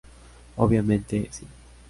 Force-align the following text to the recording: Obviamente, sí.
Obviamente, 0.55 1.27
sí. 1.29 1.45